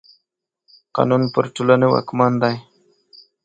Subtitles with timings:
[0.95, 2.55] قانون پر ټولني واکمن دی.